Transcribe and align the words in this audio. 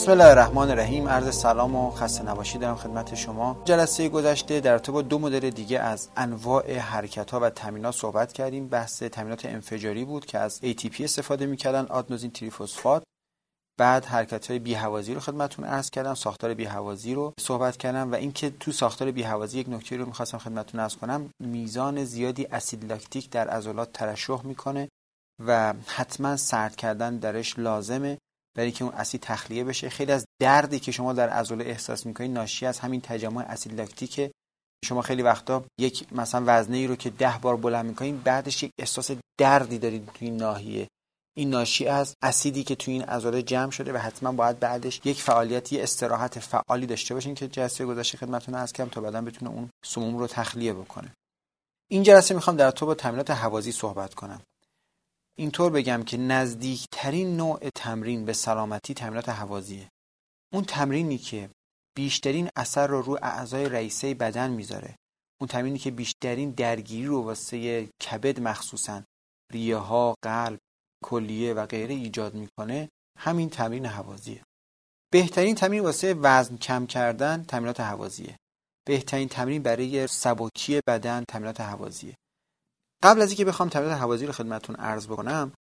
بسم 0.00 0.10
الله 0.10 0.24
الرحمن 0.24 0.70
الرحیم 0.70 1.08
عرض 1.08 1.34
سلام 1.34 1.74
و 1.76 1.90
خسته 1.90 2.22
نباشی 2.22 2.58
دارم 2.58 2.76
خدمت 2.76 3.14
شما. 3.14 3.62
جلسه 3.64 4.08
گذشته 4.08 4.60
در 4.60 4.78
تو 4.78 4.92
با 4.92 5.02
دو 5.02 5.18
مدل 5.18 5.50
دیگه 5.50 5.78
از 5.78 6.08
انواع 6.16 6.78
حرکت 6.78 7.30
ها 7.30 7.40
و 7.40 7.50
تامینات 7.50 7.94
صحبت 7.94 8.32
کردیم. 8.32 8.68
بحث 8.68 9.02
تامینات 9.02 9.44
انفجاری 9.44 10.04
بود 10.04 10.26
که 10.26 10.38
از 10.38 10.60
ATP 10.62 11.00
استفاده 11.00 11.46
می‌کردن 11.46 11.86
آدنوزین 11.86 12.30
تریفوسفات. 12.30 13.02
بعد 13.78 14.04
حرکت 14.04 14.46
های 14.46 14.58
بیهوازی 14.58 15.14
رو 15.14 15.20
خدمتتون 15.20 15.64
عرض 15.64 15.90
کردم 15.90 16.14
ساختار 16.14 16.54
بیهوازی 16.54 17.14
رو 17.14 17.32
صحبت 17.40 17.76
کردم 17.76 18.12
و 18.12 18.14
اینکه 18.14 18.50
تو 18.50 18.72
ساختار 18.72 19.10
بیهوازی 19.10 19.58
یک 19.58 19.68
نکته 19.68 19.96
رو 19.96 20.06
می‌خواستم 20.06 20.38
خدمتتون 20.38 20.80
عرض 20.80 20.96
کنم. 20.96 21.30
میزان 21.40 22.04
زیادی 22.04 22.46
اسید 22.46 22.84
لاکتیک 22.84 23.30
در 23.30 23.48
عضلات 23.48 23.92
ترشح 23.92 24.42
می‌کنه 24.44 24.88
و 25.46 25.74
حتما 25.86 26.36
سرد 26.36 26.76
کردن 26.76 27.16
درش 27.16 27.58
لازمه. 27.58 28.18
برای 28.56 28.72
که 28.72 28.84
اون 28.84 28.94
اسید 28.94 29.20
تخلیه 29.20 29.64
بشه. 29.64 29.88
خیلی 29.88 30.12
از 30.12 30.24
دردی 30.40 30.80
که 30.80 30.92
شما 30.92 31.12
در 31.12 31.28
عضله 31.28 31.64
احساس 31.64 32.06
می‌کنید 32.06 32.30
ناشی 32.30 32.66
از 32.66 32.78
همین 32.78 33.00
تجمع 33.00 33.44
اسید 33.48 33.74
لاکتیکه. 33.74 34.32
شما 34.84 35.02
خیلی 35.02 35.22
وقتا 35.22 35.64
یک 35.80 36.12
مثلا 36.12 36.44
وزنه 36.46 36.76
ای 36.76 36.86
رو 36.86 36.96
که 36.96 37.10
ده 37.10 37.38
بار 37.42 37.56
بلند 37.56 37.86
می‌کنید 37.86 38.22
بعدش 38.22 38.62
یک 38.62 38.70
احساس 38.78 39.10
دردی 39.38 39.78
دارید 39.78 40.10
توی 40.14 40.30
ناحیه. 40.30 40.88
این 41.36 41.50
ناشی 41.50 41.86
از 41.86 42.14
اسیدی 42.22 42.64
که 42.64 42.74
توی 42.74 42.94
این 42.94 43.02
عضله 43.02 43.42
جمع 43.42 43.70
شده 43.70 43.92
و 43.92 43.96
حتما 43.96 44.32
باید 44.32 44.60
بعدش 44.60 45.00
یک 45.04 45.22
فعالیتی 45.22 45.80
استراحت 45.80 46.38
فعالی 46.38 46.86
داشته 46.86 47.14
باشین 47.14 47.34
که 47.34 47.48
جلسه 47.48 47.86
گذشته 47.86 48.18
خدمتتون 48.18 48.54
از 48.54 48.72
کم 48.72 48.88
تا 48.88 49.00
بعدا 49.00 49.20
بتونه 49.20 49.50
اون 49.50 49.70
سموم 49.84 50.18
رو 50.18 50.26
تخلیه 50.26 50.72
بکنه. 50.72 51.12
این 51.90 52.02
جلسه 52.02 52.34
می‌خوام 52.34 52.56
در 52.56 52.70
تو 52.70 52.86
با 52.86 52.94
تمرینات 52.94 53.30
حوازی 53.30 53.72
صحبت 53.72 54.14
کنم. 54.14 54.42
اینطور 55.40 55.72
بگم 55.72 56.02
که 56.02 56.16
نزدیکترین 56.16 57.36
نوع 57.36 57.68
تمرین 57.74 58.24
به 58.24 58.32
سلامتی 58.32 58.94
تمرینات 58.94 59.28
حوازیه. 59.28 59.88
اون 60.52 60.64
تمرینی 60.64 61.18
که 61.18 61.50
بیشترین 61.96 62.48
اثر 62.56 62.86
رو 62.86 63.02
رو 63.02 63.18
اعضای 63.22 63.68
رئیسه 63.68 64.14
بدن 64.14 64.50
می‌ذاره. 64.50 64.96
اون 65.40 65.48
تمرینی 65.48 65.78
که 65.78 65.90
بیشترین 65.90 66.50
درگیری 66.50 67.06
رو 67.06 67.22
واسه 67.22 67.86
کبد 67.86 68.40
مخصوصا 68.40 69.02
ریه 69.52 69.76
ها 69.76 70.14
قلب 70.22 70.58
کلیه 71.04 71.54
و 71.54 71.66
غیره 71.66 71.94
ایجاد 71.94 72.34
می‌کنه 72.34 72.88
همین 73.18 73.50
تمرین 73.50 73.86
حوازیه. 73.86 74.42
بهترین 75.12 75.54
تمرین 75.54 75.80
واسه 75.80 76.14
وزن 76.14 76.56
کم 76.56 76.86
کردن 76.86 77.44
تمرینات 77.44 77.80
حوازیه. 77.80 78.36
بهترین 78.86 79.28
تمرین 79.28 79.62
برای 79.62 80.06
سبکی 80.06 80.80
بدن 80.86 81.24
تمرینات 81.28 81.60
حوازیه. 81.60 82.16
قبل 83.02 83.22
از 83.22 83.28
اینکه 83.28 83.44
بخوام 83.44 83.68
تمرین 83.68 83.92
حوازی 83.92 84.26
رو 84.26 84.32
خدمتتون 84.32 84.76
عرض 84.76 85.06
بکنم 85.06 85.52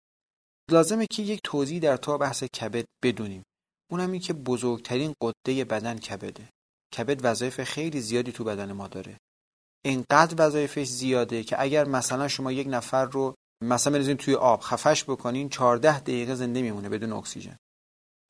لازمه 0.71 1.07
که 1.07 1.23
یک 1.23 1.41
توضیح 1.45 1.81
در 1.81 1.97
تو 1.97 2.19
بحث 2.19 2.45
کبد 2.45 2.85
بدونیم. 3.03 3.43
اونم 3.91 4.13
این 4.13 4.21
که 4.21 4.33
بزرگترین 4.33 5.15
قده 5.21 5.65
بدن 5.65 5.99
کبده. 5.99 6.49
کبد 6.97 7.21
وظایف 7.23 7.65
خیلی 7.65 8.01
زیادی 8.01 8.33
تو 8.33 8.45
بدن 8.45 8.73
ما 8.73 8.89
داره. 8.89 9.19
اینقدر 9.85 10.35
وظایفش 10.47 10.87
زیاده 10.87 11.43
که 11.43 11.63
اگر 11.63 11.85
مثلا 11.85 12.29
شما 12.29 12.53
یک 12.53 12.67
نفر 12.71 13.05
رو 13.05 13.35
مثلا 13.65 13.93
بریزین 13.93 14.17
توی 14.17 14.35
آب 14.35 14.61
خفش 14.61 15.05
بکنین 15.05 15.49
14 15.49 16.01
دقیقه 16.01 16.35
زنده 16.35 16.63
میمونه 16.63 16.89
بدون 16.89 17.13
اکسیژن. 17.13 17.57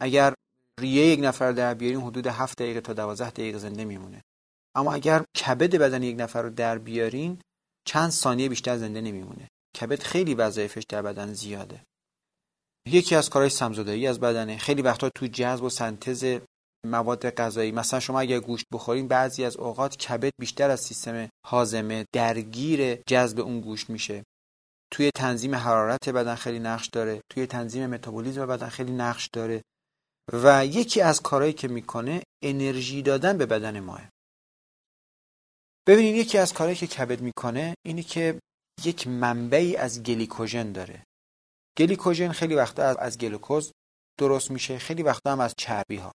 اگر 0.00 0.34
ریه 0.80 1.06
یک 1.06 1.20
نفر 1.22 1.52
در 1.52 1.74
بیارین 1.74 2.00
حدود 2.00 2.26
7 2.26 2.58
دقیقه 2.58 2.80
تا 2.80 2.92
12 2.92 3.30
دقیقه 3.30 3.58
زنده 3.58 3.84
میمونه. 3.84 4.22
اما 4.74 4.92
اگر 4.92 5.24
کبد 5.36 5.76
بدن 5.76 6.02
یک 6.02 6.16
نفر 6.20 6.42
رو 6.42 6.50
در 6.50 6.78
بیارین 6.78 7.40
چند 7.84 8.10
ثانیه 8.10 8.48
بیشتر 8.48 8.76
زنده 8.76 9.00
نمیمونه. 9.00 9.48
کبد 9.80 10.02
خیلی 10.02 10.34
وظایفش 10.34 10.84
در 10.88 11.02
بدن 11.02 11.32
زیاده. 11.32 11.82
یکی 12.86 13.14
از 13.14 13.30
کارهای 13.30 13.50
سمزدایی 13.50 14.06
از 14.06 14.20
بدنه. 14.20 14.58
خیلی 14.58 14.82
وقتا 14.82 15.10
تو 15.14 15.26
جذب 15.26 15.64
و 15.64 15.70
سنتز 15.70 16.38
مواد 16.86 17.30
غذایی. 17.30 17.72
مثلا 17.72 18.00
شما 18.00 18.20
اگر 18.20 18.40
گوشت 18.40 18.66
بخورین 18.72 19.08
بعضی 19.08 19.44
از 19.44 19.56
اوقات 19.56 19.96
کبد 19.96 20.32
بیشتر 20.40 20.70
از 20.70 20.80
سیستم 20.80 21.28
هاضمه 21.46 22.04
درگیر 22.14 22.94
جذب 22.94 23.40
اون 23.40 23.60
گوشت 23.60 23.90
میشه. 23.90 24.24
توی 24.92 25.10
تنظیم 25.14 25.54
حرارت 25.54 26.08
بدن 26.08 26.34
خیلی 26.34 26.58
نقش 26.58 26.88
داره. 26.88 27.20
توی 27.30 27.46
تنظیم 27.46 27.86
متابولیسم 27.86 28.46
بدن 28.46 28.68
خیلی 28.68 28.92
نقش 28.92 29.28
داره. 29.32 29.62
و 30.32 30.66
یکی 30.66 31.00
از 31.00 31.22
کارهایی 31.22 31.52
که 31.52 31.68
می‌کنه 31.68 32.22
انرژی 32.42 33.02
دادن 33.02 33.38
به 33.38 33.46
بدن 33.46 33.80
ما. 33.80 34.08
ببینید 35.88 36.16
یکی 36.16 36.38
از 36.38 36.52
کارهایی 36.52 36.76
که 36.76 36.86
کبد 36.86 37.20
می‌کنه 37.20 37.74
اینه 37.86 38.02
که 38.02 38.38
یک 38.84 39.06
منبعی 39.06 39.76
از 39.76 40.02
گلیکوژن 40.02 40.72
داره. 40.72 41.02
گلیکوژن 41.78 42.32
خیلی 42.32 42.54
وقتا 42.54 42.82
از 42.82 43.18
گلوکوز 43.18 43.72
درست 44.18 44.50
میشه 44.50 44.78
خیلی 44.78 45.02
وقتا 45.02 45.32
هم 45.32 45.40
از 45.40 45.54
چربی 45.58 45.96
ها 45.96 46.12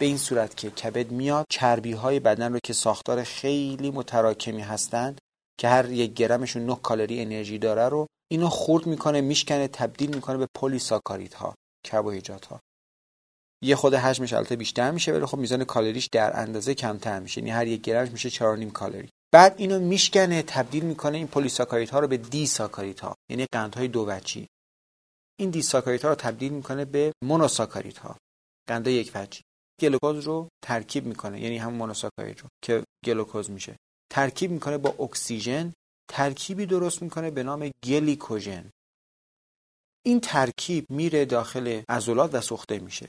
به 0.00 0.06
این 0.06 0.18
صورت 0.18 0.56
که 0.56 0.70
کبد 0.70 1.10
میاد 1.10 1.46
چربی 1.50 1.92
های 1.92 2.20
بدن 2.20 2.52
رو 2.52 2.58
که 2.64 2.72
ساختار 2.72 3.22
خیلی 3.22 3.90
متراکمی 3.90 4.62
هستند 4.62 5.18
که 5.60 5.68
هر 5.68 5.90
یک 5.90 6.14
گرمشون 6.14 6.66
9 6.66 6.76
کالری 6.76 7.20
انرژی 7.20 7.58
داره 7.58 7.88
رو 7.88 8.06
اینو 8.30 8.48
خورد 8.48 8.86
می‌کنه 8.86 9.20
میشکنه 9.20 9.68
تبدیل 9.68 10.14
می‌کنه 10.14 10.36
به 10.36 10.46
پلی 10.54 10.80
ها 11.34 11.54
کربوهیدرات 11.86 12.46
ها 12.46 12.60
یه 13.62 13.76
خود 13.76 13.94
حجمش 13.94 14.32
البته 14.32 14.56
بیشتر 14.56 14.90
میشه 14.90 15.12
ولی 15.12 15.26
خب 15.26 15.38
میزان 15.38 15.64
کالریش 15.64 16.08
در 16.12 16.40
اندازه 16.40 16.74
کمتر 16.74 17.20
میشه. 17.20 17.40
یعنی 17.40 17.50
هر 17.50 17.66
یک 17.66 17.80
گرمش 17.80 18.10
میشه 18.10 18.30
4.5 18.30 18.72
کالری. 18.72 19.08
بعد 19.34 19.54
اینو 19.58 19.78
میشکنه 19.78 20.42
تبدیل 20.42 20.84
می‌کنه 20.84 21.16
این 21.16 21.26
پلی‌ساکارید 21.26 21.90
ها 21.90 21.98
رو 22.00 22.08
به 22.08 22.16
دی 22.16 22.46
ساکارید 22.46 23.00
ها 23.00 23.14
یعنی 23.30 23.46
قندهای 23.52 23.88
دو 23.88 24.06
وجهی. 24.08 24.46
این 25.40 25.50
دی 25.50 25.62
ساکارید 25.62 26.04
ها 26.04 26.08
رو 26.08 26.14
تبدیل 26.14 26.52
می‌کنه 26.52 26.84
به 26.84 27.12
مونوساکارید 27.24 27.98
ها 27.98 28.16
قندهای 28.68 28.96
یک 28.96 29.12
وجهی 29.14 29.42
گلوکوز 29.80 30.24
رو 30.24 30.48
ترکیب 30.64 31.06
می‌کنه 31.06 31.40
یعنی 31.40 31.58
هم 31.58 31.72
مونوساکارید 31.72 32.40
رو 32.40 32.48
که 32.64 32.84
گلوکوز 33.04 33.50
میشه. 33.50 33.76
ترکیب 34.12 34.50
می‌کنه 34.50 34.78
با 34.78 35.04
اکسیژن 35.04 35.72
ترکیبی 36.10 36.66
درست 36.66 37.02
می‌کنه 37.02 37.30
به 37.30 37.42
نام 37.42 37.70
گلیکوژن. 37.84 38.70
این 40.06 40.20
ترکیب 40.20 40.86
میره 40.90 41.24
داخل 41.24 41.82
عضلات 41.88 42.34
و 42.34 42.40
سوخته 42.40 42.78
میشه. 42.78 43.08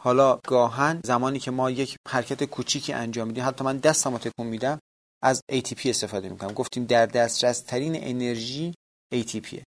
حالا 0.00 0.40
گاهن 0.46 1.00
زمانی 1.04 1.38
که 1.38 1.50
ما 1.50 1.70
یک 1.70 1.96
حرکت 2.08 2.44
کوچیکی 2.44 2.92
انجام 2.92 3.28
میدیم 3.28 3.44
حتی 3.44 3.64
من 3.64 3.78
دستمو 3.78 4.18
تکون 4.18 4.46
میدم 4.46 4.78
از 5.26 5.42
ATP 5.52 5.86
استفاده 5.86 6.28
می‌کنم. 6.28 6.52
گفتیم 6.52 6.84
در 6.84 7.06
دسترس 7.06 7.60
ترین 7.60 7.94
انرژی 7.96 8.74
ATP 9.14 9.62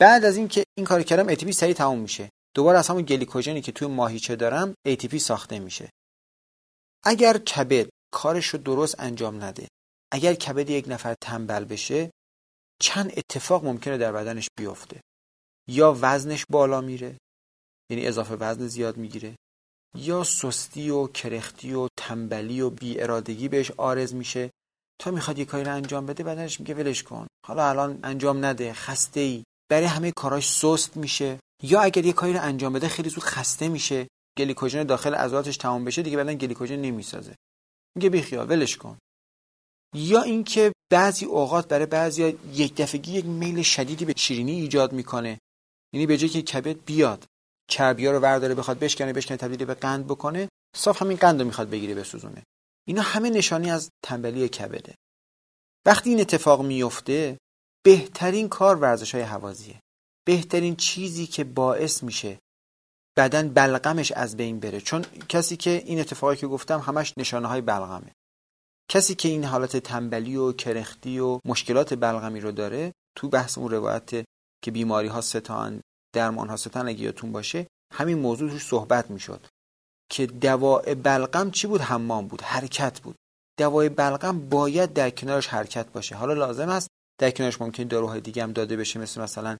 بعد 0.00 0.24
از 0.24 0.36
اینکه 0.36 0.64
این 0.78 0.86
کار 0.86 1.02
کردم 1.02 1.34
ATP 1.34 1.50
سریع 1.50 1.74
تموم 1.74 1.98
میشه. 1.98 2.30
دوباره 2.54 2.78
از 2.78 2.88
همون 2.88 3.02
گلیکوژنی 3.02 3.60
که 3.60 3.72
توی 3.72 3.88
ماهیچه 3.88 4.36
دارم 4.36 4.74
ATP 4.88 5.16
ساخته 5.16 5.58
میشه. 5.58 5.90
اگر 7.04 7.38
کبد 7.38 7.88
کارش 8.12 8.46
رو 8.46 8.58
درست 8.58 9.00
انجام 9.00 9.44
نده 9.44 9.68
اگر 10.12 10.34
کبد 10.34 10.70
یک 10.70 10.84
نفر 10.88 11.14
تنبل 11.20 11.64
بشه 11.64 12.10
چند 12.80 13.12
اتفاق 13.16 13.64
ممکنه 13.64 13.98
در 13.98 14.12
بدنش 14.12 14.48
بیفته. 14.58 15.00
یا 15.68 15.96
وزنش 16.00 16.44
بالا 16.50 16.80
میره 16.80 17.18
یعنی 17.90 18.06
اضافه 18.06 18.34
وزن 18.34 18.66
زیاد 18.66 18.96
می‌گیره 18.96 19.36
یا 19.94 20.24
سستی 20.24 20.90
و 20.90 21.06
کرختی 21.06 21.72
و 21.74 21.88
تنبلی 21.98 22.60
و 22.60 22.70
بی 22.70 23.00
ارادگی 23.00 23.48
بهش 23.48 23.70
آرز 23.70 24.14
میشه. 24.14 24.50
تا 25.00 25.10
می‌خواد 25.10 25.38
یه 25.38 25.44
کاری 25.44 25.64
رو 25.64 25.74
انجام 25.74 26.06
بده 26.06 26.24
بدنش 26.24 26.60
میگه 26.60 26.74
ولش 26.74 27.02
کن. 27.02 27.26
حالا 27.46 27.68
الان 27.68 27.98
انجام 28.02 28.44
نده 28.44 28.72
خسته 28.72 29.20
ای 29.20 29.44
برای 29.70 29.86
همه 29.86 30.12
کاراش 30.12 30.52
سست 30.52 30.96
میشه. 30.96 31.40
یا 31.62 31.80
اگر 31.80 32.04
یه 32.04 32.12
کاری 32.12 32.32
رو 32.32 32.42
انجام 32.42 32.72
بده 32.72 32.88
خیلی 32.88 33.08
زود 33.08 33.24
خسته 33.24 33.68
میشه. 33.68 34.08
گلیکوژن 34.38 34.84
داخل 34.84 35.14
عضلاتش 35.14 35.56
تمام 35.56 35.84
بشه 35.84 36.02
دیگه 36.02 36.16
بدن 36.16 36.34
گلیکوژن 36.34 36.76
نمی‌سازه. 36.76 37.34
میگه 37.96 38.10
بیخیال 38.10 38.50
ولش 38.50 38.76
کن. 38.76 38.98
یا 39.94 40.22
اینکه 40.22 40.72
بعضی 40.92 41.24
اوقات 41.24 41.68
برای 41.68 41.86
بعضی 41.86 42.38
یک 42.52 42.74
دفعگی 42.76 43.12
یک 43.12 43.24
میل 43.24 43.62
شدیدی 43.62 44.04
به 44.04 44.14
شیرینی 44.16 44.52
ایجاد 44.52 44.92
می‌کنه. 44.92 45.38
یعنی 45.92 46.06
به 46.06 46.16
جای 46.16 46.28
که 46.28 46.42
کبد 46.42 46.84
بیاد 46.84 47.24
چربیا 47.70 48.12
رو 48.12 48.18
ورداره 48.18 48.54
بخواد 48.54 48.78
بشکنه 48.78 49.12
بشکنه 49.12 49.36
تبدیل 49.36 49.64
به 49.64 49.74
قند 49.74 50.06
بکنه 50.06 50.48
صاف 50.76 51.02
همین 51.02 51.16
قند 51.16 51.40
رو 51.40 51.46
می‌خواد 51.46 51.70
بگیره 51.70 51.94
بسوزونه. 51.94 52.42
اینا 52.88 53.02
همه 53.02 53.30
نشانی 53.30 53.70
از 53.70 53.90
تنبلی 54.02 54.48
کبده. 54.48 54.94
وقتی 55.86 56.10
این 56.10 56.20
اتفاق 56.20 56.62
میفته 56.62 57.38
بهترین 57.84 58.48
کار 58.48 58.76
ورزش 58.76 59.14
های 59.14 59.24
حوازیه. 59.24 59.80
بهترین 60.26 60.76
چیزی 60.76 61.26
که 61.26 61.44
باعث 61.44 62.02
میشه 62.02 62.38
بدن 63.16 63.48
بلغمش 63.48 64.12
از 64.12 64.36
بین 64.36 64.60
بره. 64.60 64.80
چون 64.80 65.02
کسی 65.28 65.56
که 65.56 65.70
این 65.70 66.00
اتفاقی 66.00 66.36
که 66.36 66.46
گفتم 66.46 66.80
همش 66.80 67.12
نشانه 67.16 67.48
های 67.48 67.60
بلغمه. 67.60 68.12
کسی 68.90 69.14
که 69.14 69.28
این 69.28 69.44
حالت 69.44 69.76
تنبلی 69.76 70.36
و 70.36 70.52
کرختی 70.52 71.18
و 71.18 71.40
مشکلات 71.44 71.94
بلغمی 71.94 72.40
رو 72.40 72.52
داره 72.52 72.92
تو 73.16 73.28
بحث 73.28 73.58
اون 73.58 73.70
روایت 73.70 74.10
که 74.64 74.70
بیماری 74.70 75.08
ها 75.08 75.20
ستان 75.20 75.80
درمان 76.14 76.48
ها 76.48 76.56
ستان 76.56 76.88
اگه 76.88 77.00
یادتون 77.00 77.32
باشه 77.32 77.66
همین 77.94 78.18
موضوع 78.18 78.50
توش 78.50 78.66
صحبت 78.66 79.10
می‌شد. 79.10 79.46
که 80.10 80.26
دواء 80.26 80.94
بلغم 80.94 81.50
چی 81.50 81.66
بود؟ 81.66 81.80
حمام 81.80 82.28
بود 82.28 82.42
حرکت 82.42 83.00
بود. 83.00 83.16
دوای 83.58 83.88
بلغم 83.88 84.48
باید 84.48 84.92
در 84.92 85.10
کنارش 85.10 85.46
حرکت 85.46 85.92
باشه. 85.92 86.16
حالا 86.16 86.32
لازم 86.32 86.68
است 86.68 86.88
در 87.20 87.30
کنارش 87.30 87.60
ممکن 87.60 87.84
داروهای 87.84 88.20
دیگه 88.20 88.42
هم 88.42 88.52
داده 88.52 88.76
بشه 88.76 89.00
مثل 89.00 89.20
مثلا 89.20 89.56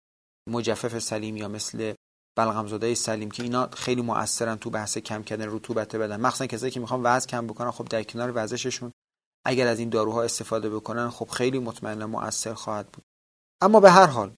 مجفف 0.51 0.99
سلیم 0.99 1.37
یا 1.37 1.49
مثل 1.49 1.95
بلغم 2.37 2.67
زاده 2.67 2.95
سلیم 2.95 3.31
که 3.31 3.43
اینا 3.43 3.69
خیلی 3.73 4.03
مؤثرن 4.03 4.57
تو 4.57 4.71
بحث 4.71 4.99
کم 4.99 5.23
کردن 5.23 5.47
رطوبت 5.49 5.97
بدن. 5.97 6.21
مخصوصا 6.21 6.47
کسایی 6.47 6.73
که 6.73 6.81
می‌خوان 6.81 7.01
وزن 7.05 7.27
کم 7.27 7.47
بکنن 7.47 7.71
خب 7.71 7.85
در 7.85 8.03
کنار 8.03 8.31
ورزششون 8.31 8.93
اگر 9.47 9.67
از 9.67 9.79
این 9.79 9.89
داروها 9.89 10.23
استفاده 10.23 10.71
بکنن 10.71 11.11
خب 11.11 11.29
خیلی 11.29 11.59
مطمئنا 11.59 12.07
مؤثر 12.07 12.55
خواهد 12.55 12.87
بود. 12.87 13.05
اما 13.63 13.81
به 13.81 13.91
هر 13.91 14.07
حال 14.07 14.35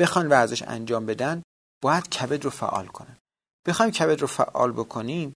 بخوان 0.00 0.28
ورزش 0.28 0.62
انجام 0.62 1.06
بدن 1.06 1.42
باید 1.82 2.08
کبد 2.08 2.44
رو 2.44 2.50
فعال 2.50 2.86
کنن. 2.86 3.16
بخوایم 3.66 3.92
کبد 3.92 4.20
رو 4.20 4.26
فعال 4.26 4.72
بکنیم 4.72 5.32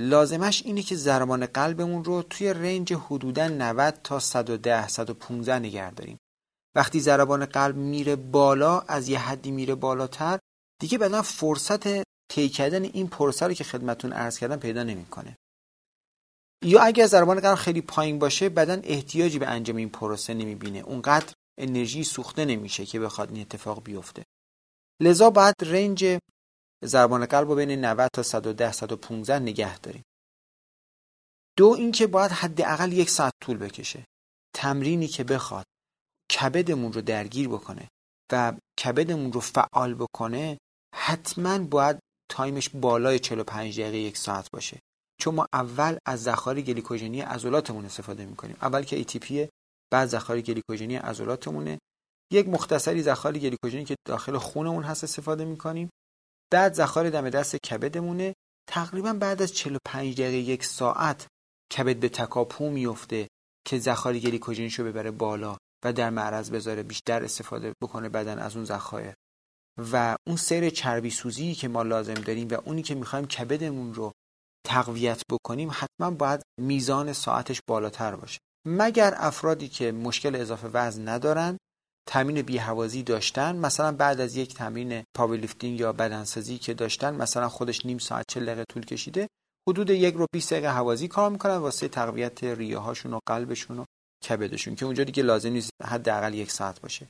لازمش 0.00 0.62
اینه 0.62 0.82
که 0.82 0.96
ضربان 0.96 1.46
قلبمون 1.46 2.04
رو 2.04 2.22
توی 2.22 2.54
رنج 2.54 2.92
حدودا 2.92 3.48
90 3.48 4.00
تا 4.04 4.18
110 4.18 4.88
115 4.88 5.58
نگه 5.58 5.90
داریم. 5.90 6.18
وقتی 6.76 7.00
ضربان 7.00 7.46
قلب 7.46 7.76
میره 7.76 8.16
بالا 8.16 8.80
از 8.80 9.08
یه 9.08 9.18
حدی 9.18 9.50
میره 9.50 9.74
بالاتر 9.74 10.38
دیگه 10.80 10.98
بدن 10.98 11.22
فرصت 11.22 12.04
طی 12.28 12.48
کردن 12.48 12.84
این 12.84 13.08
پروسه 13.08 13.46
رو 13.46 13.54
که 13.54 13.64
خدمتون 13.64 14.12
عرض 14.12 14.38
کردم 14.38 14.56
پیدا 14.56 14.82
نمی‌کنه. 14.82 15.36
یا 16.64 16.82
اگر 16.82 17.06
ضربان 17.06 17.40
قلب 17.40 17.54
خیلی 17.54 17.80
پایین 17.80 18.18
باشه 18.18 18.48
بدن 18.48 18.80
احتیاجی 18.84 19.38
به 19.38 19.46
انجام 19.46 19.76
این 19.76 19.90
پروسه 19.90 20.34
نمی‌بینه. 20.34 20.78
اونقدر 20.78 21.32
انرژی 21.60 22.04
سوخته 22.04 22.44
نمیشه 22.44 22.86
که 22.86 23.00
بخواد 23.00 23.32
این 23.32 23.40
اتفاق 23.40 23.82
بیفته. 23.82 24.24
لذا 25.02 25.30
باید 25.30 25.54
رنج 25.60 26.18
ضربان 26.84 27.26
قلب 27.26 27.48
رو 27.48 27.54
بین 27.54 27.70
90 27.70 28.10
تا 28.12 28.22
110 28.22 28.72
115 28.72 29.38
نگه 29.38 29.78
داریم. 29.78 30.02
دو 31.56 31.66
اینکه 31.78 32.06
باید 32.06 32.30
حداقل 32.30 32.92
یک 32.92 33.10
ساعت 33.10 33.32
طول 33.42 33.56
بکشه. 33.56 34.04
تمرینی 34.54 35.08
که 35.08 35.24
بخواد 35.24 35.64
کبدمون 36.30 36.92
رو 36.92 37.00
درگیر 37.00 37.48
بکنه 37.48 37.88
و 38.32 38.52
کبدمون 38.84 39.32
رو 39.32 39.40
فعال 39.40 39.94
بکنه 39.94 40.58
حتما 40.94 41.58
باید 41.58 41.98
time 42.30 42.55
ش 42.55 42.68
بالای 42.68 43.18
45 43.18 43.80
دقیقه 43.80 43.96
یک 43.96 44.16
ساعت 44.16 44.50
باشه. 44.50 44.80
چون 45.20 45.34
ما 45.34 45.46
اول 45.52 45.98
از 46.06 46.22
ذخایر 46.22 46.60
گلیکوژنی 46.60 47.20
عضلاتمون 47.20 47.84
استفاده 47.84 48.26
می‌کنیم. 48.26 48.56
اول 48.62 48.82
که 48.82 49.04
ATP 49.04 49.48
بعد 49.92 50.08
ذخایر 50.08 50.42
گلیکوژنی 50.42 50.96
عضلاتمونه. 50.96 51.78
یک 52.32 52.48
مختصری 52.48 53.02
ذخایر 53.02 53.38
گلیکوژنی 53.38 53.84
که 53.84 53.94
داخل 54.08 54.38
خونمون 54.38 54.84
هست 54.84 55.04
استفاده 55.04 55.44
می‌کنیم. 55.44 55.90
بعد 56.52 56.74
ذخایر 56.74 57.10
دم 57.10 57.30
دست 57.30 57.56
کبدمونه. 57.56 58.34
تقریبا 58.70 59.12
بعد 59.12 59.42
از 59.42 59.52
45 59.52 60.20
دقیقه 60.20 60.36
یک 60.36 60.64
ساعت 60.64 61.26
کبد 61.76 61.96
به 61.96 62.08
تکاپو 62.08 62.70
میفته 62.70 63.28
که 63.66 63.78
ذخایر 63.78 64.22
گلیکوژنیشو 64.22 64.84
ببره 64.84 65.10
بالا 65.10 65.56
و 65.84 65.92
در 65.92 66.10
معرض 66.10 66.50
بذاره 66.50 66.82
بیشتر 66.82 67.24
استفاده 67.24 67.72
بکنه 67.82 68.08
بدن 68.08 68.38
از 68.38 68.56
اون 68.56 68.64
ذخایر. 68.64 69.14
و 69.92 70.16
اون 70.26 70.36
سیر 70.36 70.70
چربی 70.70 71.10
سوزی 71.10 71.54
که 71.54 71.68
ما 71.68 71.82
لازم 71.82 72.14
داریم 72.14 72.48
و 72.48 72.54
اونی 72.64 72.82
که 72.82 72.94
می‌خوایم 72.94 73.26
کبدمون 73.26 73.94
رو 73.94 74.12
تقویت 74.66 75.22
بکنیم 75.30 75.70
حتما 75.72 76.10
باید 76.10 76.42
میزان 76.60 77.12
ساعتش 77.12 77.60
بالاتر 77.68 78.16
باشه. 78.16 78.38
مگر 78.66 79.14
افرادی 79.16 79.68
که 79.68 79.92
مشکل 79.92 80.36
اضافه 80.36 80.68
وزن 80.68 81.08
ندارن 81.08 81.58
تمرین 82.06 82.42
بیهوازی 82.42 83.02
داشتن. 83.02 83.56
مثلا 83.56 83.92
بعد 83.92 84.20
از 84.20 84.36
یک 84.36 84.54
تمرین 84.54 85.04
پاورلیفتینگ 85.16 85.80
یا 85.80 85.92
بدنسازی 85.92 86.58
که 86.58 86.74
داشتن 86.74 87.14
مثلا 87.14 87.48
خودش 87.48 87.86
نیم 87.86 87.98
ساعت 87.98 88.24
چهل 88.28 88.40
دقیقه 88.40 88.64
طول 88.68 88.84
کشیده 88.84 89.28
حدود 89.68 89.90
یک 89.90 90.14
رو 90.14 90.26
20 90.32 90.52
دقیقه 90.52 90.72
هوازی 90.72 91.08
کار 91.08 91.30
می‌کنن 91.30 91.56
واسه 91.56 91.88
تقویت 91.88 92.44
ریه 92.44 92.78
هاشون 92.78 93.14
و 93.14 93.18
قلبشون 93.26 93.78
و 93.78 93.84
کبدشون 94.28 94.74
که 94.74 94.84
اونجا 94.84 95.04
دیگه 95.04 95.22
لازم 95.22 95.48
نیست 95.48 95.70
حداقل 95.82 96.34
یک 96.34 96.50
ساعت 96.50 96.80
باشه. 96.80 97.08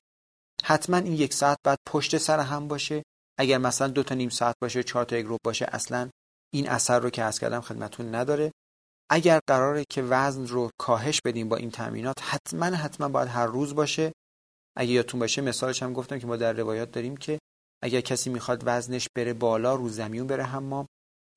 حتما 0.64 0.96
این 0.96 1.12
یک 1.12 1.34
ساعت 1.34 1.58
بعد 1.64 1.78
پشت 1.88 2.18
سر 2.18 2.40
هم 2.40 2.68
باشه. 2.68 3.02
اگر 3.38 3.58
مثلا 3.58 3.88
دو 3.88 4.02
تا 4.02 4.14
نیم 4.14 4.28
ساعت 4.28 4.54
باشه 4.62 4.82
چهار 4.82 5.04
تا 5.04 5.16
یک 5.16 5.26
رو 5.26 5.36
باشه 5.44 5.66
اصلا 5.68 6.10
این 6.52 6.68
اثر 6.68 6.98
رو 6.98 7.10
که 7.10 7.22
از 7.22 7.38
کردم 7.38 7.60
خدمتون 7.60 8.14
نداره. 8.14 8.52
اگر 9.10 9.40
قراره 9.46 9.84
که 9.90 10.02
وزن 10.02 10.46
رو 10.46 10.70
کاهش 10.78 11.20
بدیم 11.24 11.48
با 11.48 11.56
این 11.56 11.70
تمرینات 11.70 12.16
حتما 12.22 12.66
حتما 12.66 13.08
باید 13.08 13.28
هر 13.28 13.46
روز 13.46 13.74
باشه. 13.74 14.12
اگه 14.76 14.90
یادتون 14.90 15.20
باشه 15.20 15.42
مثالش 15.42 15.82
هم 15.82 15.92
گفتم 15.92 16.18
که 16.18 16.26
ما 16.26 16.36
در 16.36 16.52
روایات 16.52 16.92
داریم 16.92 17.16
که 17.16 17.38
اگر 17.82 18.00
کسی 18.00 18.30
می‌خواد 18.30 18.62
وزنش 18.66 19.08
بره 19.16 19.32
بالا 19.32 19.74
رو 19.74 19.88
زمین 19.88 20.26
بره 20.26 20.44
حمام. 20.44 20.86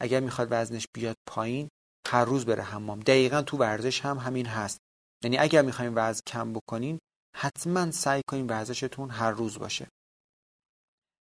اگر 0.01 0.19
می‌خواد 0.19 0.47
وزنش 0.51 0.85
بیاد 0.95 1.15
پایین 1.29 1.69
هر 2.07 2.25
روز 2.25 2.45
بره 2.45 2.63
حمام. 2.63 2.99
دقیقا 2.99 3.41
تو 3.41 3.57
ورزش 3.57 4.01
هم 4.01 4.17
همین 4.17 4.45
هست. 4.45 4.77
یعنی 5.23 5.37
اگر 5.37 5.61
می‌خوایم 5.61 5.93
وزن 5.95 6.21
کم 6.27 6.53
بکنین 6.53 6.99
حتما 7.35 7.91
سعی 7.91 8.21
کنین 8.29 8.47
ورزشتون 8.47 9.09
هر 9.09 9.31
روز 9.31 9.59
باشه. 9.59 9.87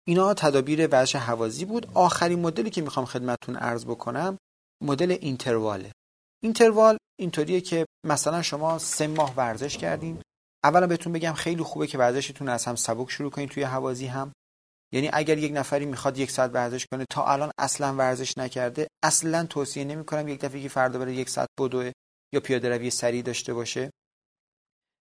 اینا 0.07 0.33
تدابیر 0.33 0.87
ورزش 0.87 1.15
حوازی 1.15 1.65
بود. 1.65 1.91
آخرین 1.93 2.39
مدلی 2.39 2.69
که 2.69 2.81
می‌خوام 2.81 3.05
خدمتتون 3.05 3.55
عرض 3.55 3.85
بکنم 3.85 4.37
مدل 4.83 5.11
اینترواله 5.11 5.91
اینتروال 6.43 6.97
اینطوریه 7.19 7.61
که 7.61 7.85
مثلا 8.05 8.41
شما 8.41 8.79
سه 8.79 9.07
ماه 9.07 9.33
ورزش 9.35 9.77
کردین 9.77 10.21
اولا 10.63 10.87
بهتون 10.87 11.13
بگم 11.13 11.33
خیلی 11.33 11.63
خوبه 11.63 11.87
که 11.87 11.97
ورزشتون 11.97 12.49
از 12.49 12.65
هم 12.65 12.75
سبک 12.75 13.11
شروع 13.11 13.31
کنید 13.31 13.49
توی 13.49 13.63
حوازی 13.63 14.05
هم. 14.05 14.31
یعنی 14.93 15.09
اگر 15.13 15.37
یک 15.37 15.51
نفری 15.55 15.85
می‌خواد 15.85 16.17
یک 16.17 16.31
ساعت 16.31 16.51
ورزش 16.53 16.85
کنه 16.91 17.05
تا 17.09 17.25
الان 17.25 17.51
اصلا 17.57 17.95
ورزش 17.95 18.37
نکرده 18.37 18.87
اصلا 19.03 19.45
توصیه 19.45 19.83
نمی‌کنم 19.83 20.27
یک 20.27 20.39
دفعه 20.39 20.61
که 20.61 20.69
فردا 20.69 20.99
بره 20.99 21.13
یک 21.13 21.29
ساعت 21.29 21.47
بدوه 21.59 21.91
یا 22.33 22.39
پیاده 22.39 22.69
روی 22.69 22.89
سریع 22.89 23.21
داشته 23.21 23.53
باشه. 23.53 23.89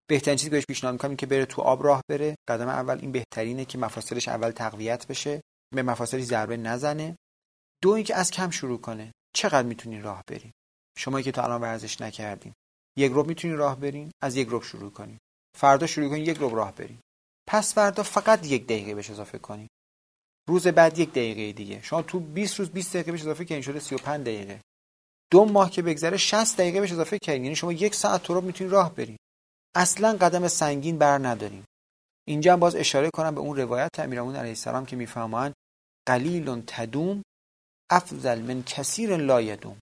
بهترین 0.09 0.37
چیزی 0.37 0.51
بهش 0.51 0.65
پیشنهاد 0.69 0.95
می‌کنم 0.95 1.17
که 1.17 1.27
بره 1.27 1.47
تو 1.47 1.63
آب 1.63 1.85
راه 1.85 2.03
بره. 2.11 2.35
قدم 2.49 2.69
اول 2.69 2.99
این 3.01 3.13
بهترینه 3.13 3.65
که 3.65 3.79
مفاصلش 3.79 4.29
اول 4.29 4.51
تقویت 4.51 5.07
بشه 5.07 5.41
به 5.75 5.83
مفاصلی 5.83 6.23
ضربه 6.23 6.57
نزنه. 6.57 7.17
دو 7.83 7.91
اینکه 7.91 8.15
از 8.17 8.31
کم 8.31 8.51
شروع 8.51 8.81
کنه. 8.81 9.13
چقدر 9.37 9.69
می‌تونین 9.69 10.03
راه 10.03 10.23
برین؟ 10.29 10.53
شما 10.99 11.21
که 11.23 11.33
تا 11.33 11.45
الان 11.45 11.61
ورزش 11.61 12.01
نکردین. 12.01 12.53
یک 12.99 13.13
رو 13.13 13.27
می‌تونین 13.27 13.57
راه 13.57 13.81
برین 13.81 14.11
از 14.23 14.37
یک 14.37 14.49
رو 14.49 14.61
شروع 14.61 14.91
کنین. 14.91 15.19
فردا 15.59 15.87
شروع 15.87 16.09
کنین 16.09 16.25
یک 16.25 16.37
رو 16.37 16.55
راه 16.55 16.75
برین 16.75 16.99
پس 17.49 17.75
فردا 17.75 18.03
فقط 18.03 18.47
یک 18.47 18.65
دقیقه 18.65 18.95
بهش 18.95 19.11
اضافه 19.11 19.39
کنین 19.39 19.69
روز 20.49 20.67
بعد 20.67 20.99
یک 20.99 21.11
دقیقه 21.11 21.53
دیگه. 21.53 21.83
شما 21.83 22.03
تو 22.03 22.21
20 22.21 22.59
روز 22.59 22.71
20 22.71 22.93
دقیقه 22.93 23.13
بهش 23.13 23.21
اضافه 23.21 23.45
کنین 23.45 23.63
شده 23.63 23.81
35 23.81 24.27
دقیقه. 24.27 24.61
دو 25.31 25.45
ماه 25.45 25.71
که 25.71 25.83
بگذره 25.83 26.17
60 26.17 26.57
دقیقه 26.57 26.81
بهش 26.81 26.93
اضافه 26.93 27.19
کنین. 27.19 27.45
یعنی 27.45 27.57
شما 27.57 27.73
یک 27.73 27.95
ساعت 27.95 28.23
تو 28.23 28.35
رو 28.35 28.41
می‌تونین 28.41 28.71
راه 28.73 28.95
برین. 28.95 29.17
اصلا 29.77 30.17
قدم 30.17 30.49
سنگین 30.49 30.99
بر 30.99 31.19
نداریم 31.19 31.65
اینجا 32.29 32.53
هم 32.53 32.61
باز 32.61 32.77
اشاره 32.77 33.11
کنم 33.11 33.35
به 33.35 33.41
اون 33.41 33.57
روایت 33.57 33.91
امیرامون 33.99 34.37
علیه 34.37 34.51
السلام 34.51 34.87
که 34.87 34.97
می‌فهمند 34.97 35.55
قلیل 36.09 36.63
تدوم 36.67 37.23
افضل 37.91 38.41
من 38.43 38.63
کثیر 38.63 39.17
لا 39.17 39.41
یدوم. 39.41 39.79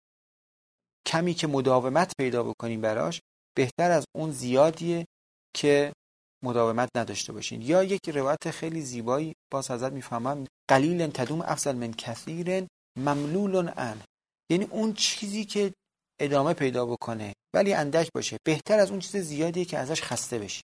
کمی 1.06 1.34
که 1.34 1.46
مداومت 1.46 2.12
پیدا 2.18 2.42
بکنیم 2.42 2.80
براش 2.80 3.20
بهتر 3.56 3.90
از 3.90 4.04
اون 4.16 4.30
زیادیه 4.30 5.06
که 5.56 5.92
مداومت 6.44 6.88
نداشته 6.96 7.32
باشین. 7.32 7.62
یا 7.62 7.82
یک 7.82 8.08
روایت 8.08 8.50
خیلی 8.50 8.82
زیبایی 8.82 9.34
باز 9.52 9.70
حضرت 9.70 9.92
می‌فهمم 9.92 10.44
قلیل 10.70 11.06
تدوم 11.06 11.40
افضل 11.40 11.76
من 11.76 11.92
کثیر 11.92 12.66
مملول 12.98 13.70
ان 13.76 14.02
یعنی 14.50 14.64
اون 14.64 14.92
چیزی 14.92 15.44
که 15.44 15.72
ادامه 16.20 16.54
پیدا 16.54 16.86
بکنه 16.86 17.32
ولی 17.54 17.74
اندک 17.74 18.08
باشه. 18.14 18.36
بهتر 18.46 18.78
از 18.78 18.90
اون 18.90 19.00
چیز 19.00 19.16
زیادیه 19.16 19.64
که 19.64 19.78
ازش 19.78 20.02
خسته 20.02 20.38
بشی. 20.38 20.62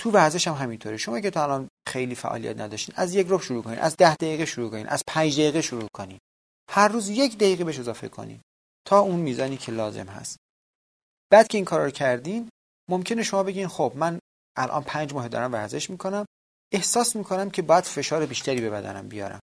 تو 0.00 0.10
ورزش 0.10 0.48
هم 0.48 0.54
همینطوره. 0.54 0.96
شما 0.96 1.20
که 1.20 1.30
تا 1.30 1.42
الان 1.42 1.68
خیلی 1.88 2.14
فعالیت 2.14 2.60
نداشتین 2.60 2.94
از 2.98 3.14
یک 3.14 3.26
ربع 3.30 3.42
شروع 3.42 3.62
کنین 3.62 3.78
از 3.78 3.96
ده 3.96 4.14
دقیقه 4.14 4.44
شروع 4.44 4.70
کنین 4.70 4.86
از 4.86 5.02
پنج 5.08 5.40
دقیقه 5.40 5.60
شروع 5.62 5.88
کنین. 5.94 6.18
هر 6.70 6.88
روز 6.88 7.08
یک 7.08 7.36
دقیقه 7.36 7.64
بهش 7.64 7.78
اضافه 7.78 8.08
کنین 8.08 8.40
تا 8.86 8.98
اون 8.98 9.20
میزانی 9.20 9.56
که 9.56 9.72
لازم 9.72 10.06
هست. 10.06 10.36
بعد 11.32 11.48
که 11.48 11.58
این 11.58 11.64
کار 11.64 11.84
رو 11.84 11.90
کردین 11.90 12.48
ممکنه 12.90 13.22
شما 13.22 13.42
بگین 13.42 13.68
خب 13.68 13.92
من 13.96 14.18
الان 14.56 14.82
پنج 14.82 15.14
ماه 15.14 15.28
دارم 15.28 15.52
ورزش 15.52 15.90
می‌کنم. 15.90 16.24
احساس 16.72 17.16
می‌کنم 17.16 17.50
که 17.50 17.62
باید 17.62 17.84
فشار 17.84 18.26
بیشتری 18.26 18.60
به 18.60 18.70
بدنم 18.70 19.08
بیارم. 19.08 19.40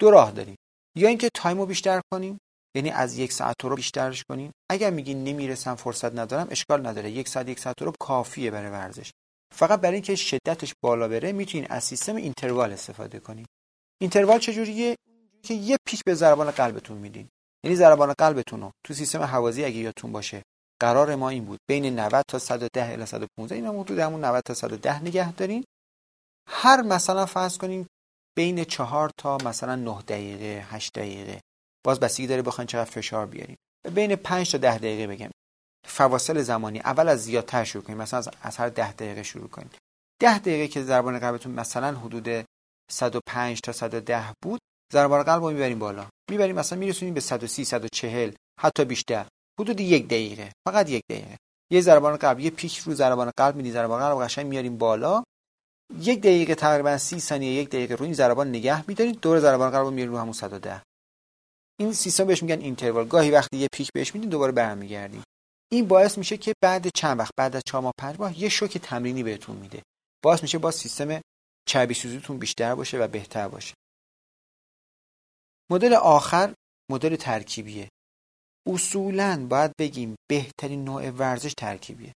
دو 0.00 0.10
راه 0.10 0.30
داریم. 0.30 0.56
یا 0.96 1.08
اینکه 1.08 1.28
time 1.34 1.60
و 1.60 1.66
بیشتر 1.66 2.00
کنیم 2.12 2.38
یعنی 2.76 2.90
از 2.90 3.18
یک 3.18 3.32
ساعت 3.32 3.54
رو 3.62 3.76
بیشترش 3.76 4.24
کنیم. 4.28 4.52
اگر 4.70 4.90
میگین 4.90 5.24
نمی‌رسم 5.24 5.74
فرصت 5.74 6.14
ندارم 6.14 6.46
اشکال 6.50 6.86
نداره. 6.86 7.10
یک 7.10 7.28
ساعت 7.28 7.48
یک 7.48 7.58
ساعت 7.58 7.82
رو 7.82 7.92
کافیه 8.00 8.50
برای 8.50 8.70
ورزش. 8.70 9.10
فقط 9.54 9.80
برای 9.80 9.94
اینکه 9.94 10.16
شدتش 10.16 10.72
بالا 10.84 11.08
بره 11.08 11.32
می‌تونین 11.32 11.66
از 11.70 11.84
سیستم 11.84 12.16
اینتروال 12.16 12.72
استفاده 12.72 13.20
کنین. 13.20 13.46
اینتروال 14.00 14.38
چجوریه؟ 14.38 14.96
که 15.42 15.54
یه 15.54 15.76
پیک 15.86 16.04
به 16.06 16.14
ضربان 16.14 16.50
قلبتون 16.50 16.98
میدین. 16.98 17.28
یعنی 17.64 17.76
ضربان 17.76 18.12
قلبتون 18.18 18.60
رو 18.60 18.70
تو 18.86 18.94
سیستم 18.94 19.22
حوازی 19.22 19.64
اگه 19.64 19.76
یادتون 19.76 20.12
باشه 20.12 20.42
قرار 20.84 21.14
ما 21.14 21.28
این 21.28 21.44
بود. 21.44 21.58
بین 21.68 21.98
90 21.98 22.24
تا 22.28 22.38
110 22.38 22.92
الی 22.92 23.06
115 23.06 23.54
این 23.54 23.66
حدود 23.66 23.98
همون 23.98 24.24
90 24.24 24.42
تا 24.42 24.54
110 24.54 25.02
نگه 25.02 25.32
دارین. 25.32 25.64
هر 26.48 26.82
مثلا 26.82 27.26
فرض 27.26 27.58
کنین 27.58 27.86
بین 28.36 28.64
4 28.64 29.10
تا 29.20 29.38
مثلا 29.38 29.76
9 29.76 30.02
دقیقه 30.02 30.66
8 30.70 30.92
دقیقه. 30.94 31.40
باز 31.86 32.00
بستگی 32.00 32.26
داره 32.26 32.42
بخواین 32.42 32.66
چقدر 32.66 32.90
فشار 32.90 33.26
بیارین. 33.26 33.56
بین 33.94 34.16
5 34.16 34.52
تا 34.52 34.58
10 34.58 34.78
دقیقه 34.78 35.06
بگم. 35.06 35.30
فواصل 35.86 36.42
زمانی. 36.42 36.80
اول 36.80 37.08
از 37.08 37.24
زیادتر 37.24 37.64
شروع 37.64 37.84
کنیم 37.84 37.98
مثلا 37.98 38.22
از 38.42 38.56
هر 38.56 38.68
10 38.68 38.92
دقیقه 38.92 39.22
شروع 39.22 39.48
کنیم 39.48 39.70
10 40.22 40.38
دقیقه 40.38 40.68
که 40.68 40.82
ضربان 40.82 41.18
قلبتون 41.18 41.52
مثلا 41.52 41.98
حدود 41.98 42.44
105 42.90 43.60
تا 43.60 43.72
110 43.72 44.24
بود 44.42 44.60
ضربان 44.92 45.22
قلب 45.22 45.42
رو 45.42 45.50
می‌بریم 45.50 45.78
بالا. 45.78 46.06
می‌بریم 46.30 46.56
مثلا 46.56 46.78
میرسونیم 46.78 47.14
به 47.14 47.20
130 47.20 47.64
140 47.64 48.34
حتی 48.60 48.84
بیشتر. 48.84 49.26
حدود 49.60 49.80
یک 49.80 50.06
دقیقه 50.06 50.52
فقط 50.68 50.90
یک 50.90 51.02
دقیقه. 51.10 51.36
یه 51.70 51.80
ضربان 51.80 52.16
قلب 52.16 52.40
یه 52.40 52.50
پیک 52.50 52.78
رو 52.78 52.94
ضربان 52.94 53.30
قلب 53.36 53.56
میدی 53.56 53.70
ضربان 53.72 54.00
قلب 54.00 54.24
قشنگ 54.24 54.46
میاریم 54.46 54.78
بالا. 54.78 55.24
یک 56.00 56.20
دقیقه 56.20 56.54
تقریبا 56.54 56.98
30 56.98 57.20
ثانیه 57.20 57.52
یک 57.52 57.68
دقیقه 57.68 57.94
رو 57.94 58.04
این 58.04 58.14
ضربان 58.14 58.48
نگه 58.48 58.88
میدارید. 58.88 59.20
دور 59.20 59.40
ضربان 59.40 59.70
قلب 59.70 59.84
رو 59.84 59.90
میاریم 59.90 60.12
رو 60.12 60.18
همون 60.18 60.32
110 60.32 60.82
این 61.80 61.92
سیستم 61.92 62.24
بهش 62.24 62.42
میگن 62.42 62.60
اینتروال. 62.60 63.08
گاهی 63.08 63.30
وقتی 63.30 63.56
یه 63.56 63.68
پیک 63.72 63.90
بهش 63.94 64.14
میدین 64.14 64.30
دوباره 64.30 64.52
برمیگردیم 64.52 65.22
این 65.72 65.88
باعث 65.88 66.18
میشه 66.18 66.36
که 66.36 66.54
بعد 66.62 66.88
چند 66.88 67.18
وقت 67.18 67.32
بعد 67.36 67.56
از 67.56 67.62
4 67.66 67.82
ماه 67.82 67.92
5 67.98 68.20
ماه 68.20 68.40
یه 68.40 68.48
شوک 68.48 68.78
تمرینی 68.78 69.22
بهتون 69.22 69.56
میده. 69.56 69.82
باعث 70.24 70.42
میشه 70.42 70.58
با 70.58 70.70
سیستم 70.70 71.20
چربی 71.68 71.94
سوزیتون 71.94 72.38
بیشتر 72.38 72.74
باشه 72.74 72.98
و 72.98 73.08
بهتر 73.08 73.48
باشه. 73.48 73.74
مدل 75.70 75.94
آخر 75.94 76.54
مدل 76.90 77.16
ترکیبیه. 77.16 77.88
اصولا 78.66 79.46
باید 79.50 79.72
بگیم 79.78 80.16
بهترین 80.30 80.84
نوع 80.84 81.10
ورزش 81.10 81.54
ترکیبیه. 81.54 82.12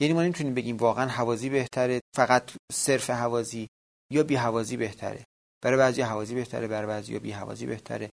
یعنی 0.00 0.14
ما 0.14 0.22
نمی‌تونیم 0.22 0.54
بگیم 0.54 0.76
واقعا 0.76 1.08
حوازی 1.08 1.48
بهتره 1.48 2.00
فقط 2.16 2.52
صرف 2.72 3.10
حوازی 3.10 3.68
یا 4.12 4.22
بی 4.22 4.34
حوازی 4.36 4.76
بهتره. 4.76 5.24
برای 5.64 5.78
بعضی 5.78 6.02
حوازی 6.02 6.34
بهتره 6.34 6.68
برای 6.68 6.86
بعضی 6.86 7.18
بی 7.18 7.30
حوازی 7.30 7.66
بهتره. 7.66 8.10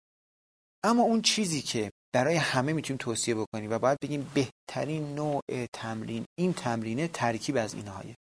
اما 0.84 1.02
اون 1.02 1.22
چیزی 1.22 1.62
که 1.62 1.90
برای 2.14 2.36
همه 2.36 2.72
می‌تونیم 2.72 2.98
توصیه 2.98 3.34
بکنیم 3.34 3.70
و 3.70 3.78
باید 3.78 3.98
بگیم 4.02 4.30
بهترین 4.34 5.14
نوع 5.14 5.40
تمرین 5.72 6.24
این 6.38 6.52
تمرینه 6.52 7.08
ترکیب 7.08 7.56
از 7.56 7.74
اینهایه. 7.74 8.14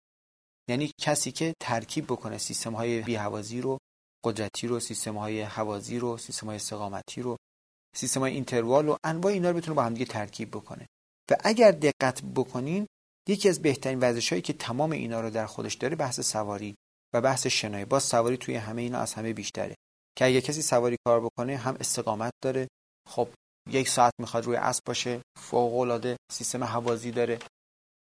یعنی 0.71 0.91
کسی 1.01 1.33
که 1.33 1.55
ترکیب 1.61 2.05
بکنه 2.05 2.39
سیستم 2.39 2.73
های 2.73 3.01
بی 3.01 3.15
حوازی 3.15 3.61
رو 3.61 3.79
قدرتی 4.25 4.67
رو 4.67 4.81
سیستم 4.81 5.17
های 5.17 5.43
حوازی 5.43 5.99
رو 5.99 6.17
سیستم 6.17 6.47
های 6.47 6.57
استقامتی 6.57 7.23
رو 7.23 7.37
سیستم 7.97 8.21
های 8.21 8.33
اینتروال 8.33 8.89
و 8.89 8.97
انواع 9.05 9.33
اینا 9.33 9.51
رو 9.51 9.57
بتونه 9.57 9.75
با 9.75 9.83
هم 9.83 9.95
دیگه 9.95 10.07
ترکیب 10.07 10.51
بکنه. 10.51 10.87
و 11.31 11.37
اگر 11.41 11.71
دقت 11.71 12.23
بکنین 12.35 12.87
یکی 13.29 13.49
از 13.49 13.63
بهترین 13.63 14.01
ورزش 14.01 14.31
هایی 14.31 14.43
که 14.43 14.53
تمام 14.53 14.91
اینا 14.91 15.21
رو 15.21 15.31
در 15.31 15.47
خودش 15.47 15.75
داره 15.75 15.97
بحث 15.97 16.21
سواری 16.21 16.75
و 17.15 17.21
بحث 17.21 17.47
شنای 17.47 17.85
باز 17.85 18.03
سواری 18.03 18.37
توی 18.37 18.55
همه 18.55 18.83
اینا 18.83 18.99
از 18.99 19.15
همه 19.15 19.33
بیشتره. 19.33 19.75
که 20.19 20.25
اگه 20.25 20.41
کسی 20.41 20.63
سواری 20.63 20.97
کار 21.07 21.21
بکنه 21.21 21.57
هم 21.57 21.77
استقامت 21.81 22.33
داره. 22.43 22.69
خب 23.09 23.29
یک 23.71 23.89
ساعت 23.89 24.13
می‌خواد 24.21 24.45
روی 24.45 24.57
اسب 24.57 24.85
باشه 24.85 25.21
فوق 25.39 25.79
العاده 25.79 26.17
سیستم 26.33 26.65
حوازی 26.65 27.11
داره. 27.11 27.39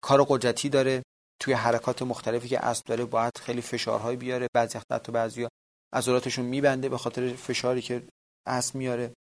کار 0.04 0.24
قدرتی 0.24 0.70
داره. 0.70 1.04
توی 1.42 1.54
حرکات 1.54 2.02
مختلفی 2.02 2.48
که 2.48 2.66
اسب 2.66 2.86
داره 2.86 3.06
باید 3.06 3.38
خیلی 3.38 3.62
فشارهای 3.62 4.16
بیاره. 4.16 4.48
بعضی 4.54 4.78
وقت 4.78 5.04
تو 5.04 5.12
بعضیا 5.12 5.50
عضلاتشون 5.94 6.46
میبنده 6.46 6.90
به 6.90 6.98
خاطر 6.98 7.34
فشاری 7.34 7.82
که 7.82 8.04
اسب 8.48 8.76
میاره. 8.76 9.14